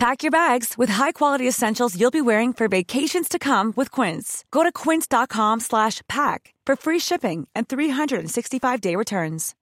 [0.00, 4.46] Pack your bags with high-quality essentials you'll be wearing for vacations to come with Quince.
[4.50, 9.54] Go to quince.com slash pack for free shipping and 365-day returns.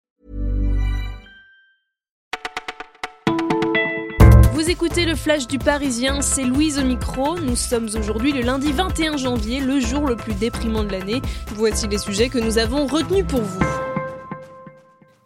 [4.52, 7.36] Vous écoutez le Flash du Parisien, c'est Louise au micro.
[7.36, 11.20] Nous sommes aujourd'hui le lundi 21 janvier, le jour le plus déprimant de l'année.
[11.56, 13.64] Voici les sujets que nous avons retenus pour vous.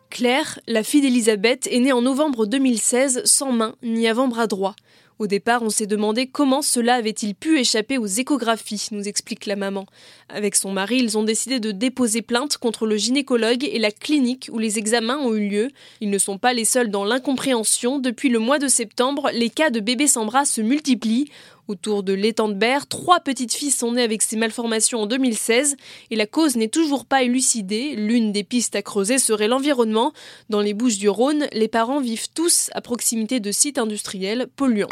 [0.09, 4.75] Claire, la fille d'Elisabeth, est née en novembre 2016 sans main ni avant-bras droit.
[5.19, 9.57] Au départ, on s'est demandé comment cela avait-il pu échapper aux échographies, nous explique la
[9.57, 9.87] maman.
[10.29, 14.49] Avec son mari, ils ont décidé de déposer plainte contre le gynécologue et la clinique
[14.53, 15.71] où les examens ont eu lieu.
[16.01, 17.99] Ils ne sont pas les seuls dans l'incompréhension.
[17.99, 21.29] Depuis le mois de septembre, les cas de bébés sans bras se multiplient.
[21.69, 25.77] Autour de l'étang de Berre, trois petites filles sont nées avec ces malformations en 2016
[26.11, 27.95] et la cause n'est toujours pas élucidée.
[27.95, 30.13] L'une des pistes à creuser serait l'environnement.
[30.51, 34.89] Dans les Bouches du Rhône, les parents vivent tous à proximité de sites industriels polluants.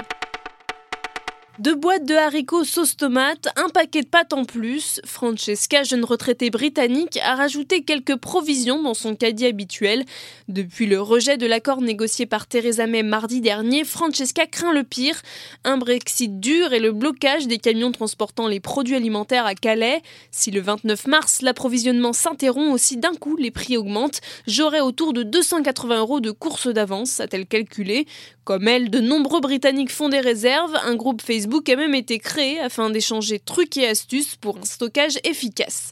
[1.61, 4.98] Deux boîtes de haricots sauce tomate, un paquet de pâtes en plus.
[5.05, 10.06] Francesca, jeune retraitée britannique, a rajouté quelques provisions dans son caddie habituel.
[10.48, 15.20] Depuis le rejet de l'accord négocié par Theresa May mardi dernier, Francesca craint le pire.
[15.64, 20.00] Un Brexit dur et le blocage des camions transportant les produits alimentaires à Calais.
[20.31, 24.22] Si le 29 mars, l'approvisionnement s'interrompt aussi d'un coup, les prix augmentent.
[24.47, 28.06] J'aurai autour de 280 euros de course d'avance, a-t-elle calculé.
[28.51, 30.75] Comme elle, de nombreux Britanniques font des réserves.
[30.84, 35.20] Un groupe Facebook a même été créé afin d'échanger trucs et astuces pour un stockage
[35.23, 35.89] efficace.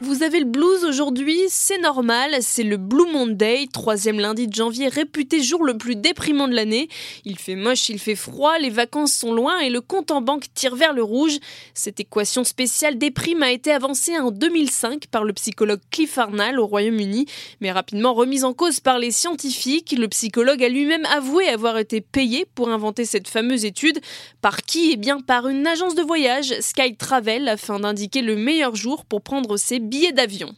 [0.00, 4.86] Vous avez le blues aujourd'hui, c'est normal, c'est le Blue Monday, troisième lundi de janvier,
[4.86, 6.88] réputé jour le plus déprimant de l'année.
[7.24, 10.44] Il fait moche, il fait froid, les vacances sont loin et le compte en banque
[10.54, 11.38] tire vers le rouge.
[11.74, 16.66] Cette équation spéciale déprime a été avancée en 2005 par le psychologue Cliff Arnall au
[16.66, 17.26] Royaume-Uni,
[17.60, 19.96] mais rapidement remise en cause par les scientifiques.
[19.98, 23.98] Le psychologue a lui-même avoué avoir été payé pour inventer cette fameuse étude.
[24.42, 24.92] Par qui?
[24.92, 29.22] Eh bien par une agence de voyage, Sky Travel, afin d'indiquer le meilleur jour pour
[29.22, 30.54] prendre ses billets d'avion.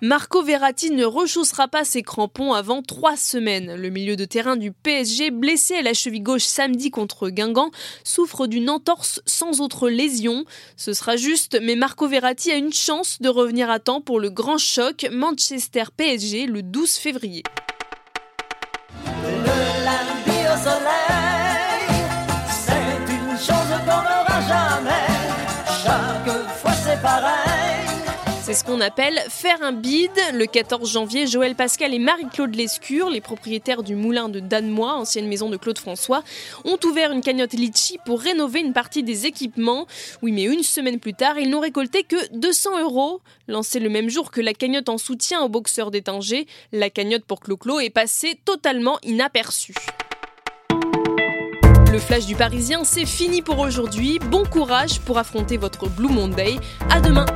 [0.00, 3.74] Marco Verratti ne rechaussera pas ses crampons avant trois semaines.
[3.74, 7.72] Le milieu de terrain du PSG, blessé à la cheville gauche samedi contre Guingamp,
[8.04, 10.44] souffre d'une entorse sans autre lésion.
[10.76, 14.30] Ce sera juste, mais Marco Verratti a une chance de revenir à temps pour le
[14.30, 17.42] grand choc Manchester-PSG le 12 février.
[28.48, 30.10] C'est ce qu'on appelle faire un bid.
[30.32, 35.28] Le 14 janvier, Joël Pascal et Marie-Claude Lescure, les propriétaires du moulin de Danemois, ancienne
[35.28, 36.22] maison de Claude François,
[36.64, 39.86] ont ouvert une cagnotte Litchi pour rénover une partie des équipements.
[40.22, 43.20] Oui, mais une semaine plus tard, ils n'ont récolté que 200 euros.
[43.48, 47.40] Lancée le même jour que la cagnotte en soutien aux boxeurs d'étanger, la cagnotte pour
[47.40, 49.74] Clo-Clo est passée totalement inaperçue.
[51.92, 54.18] Le flash du Parisien, c'est fini pour aujourd'hui.
[54.18, 56.56] Bon courage pour affronter votre Blue Monday.
[56.88, 57.26] À demain.